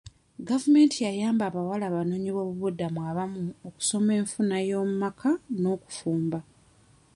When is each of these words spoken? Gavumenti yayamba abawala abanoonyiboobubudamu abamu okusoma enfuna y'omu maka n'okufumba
Gavumenti 0.47 0.97
yayamba 1.07 1.43
abawala 1.47 1.83
abanoonyiboobubudamu 1.87 2.99
abamu 3.09 3.41
okusoma 3.67 4.11
enfuna 4.19 4.55
y'omu 4.67 4.95
maka 5.03 5.31
n'okufumba 5.59 6.39